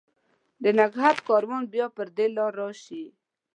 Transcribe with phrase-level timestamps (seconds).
[0.61, 3.03] د نګهت کاروان به بیا پر دې لار، راشي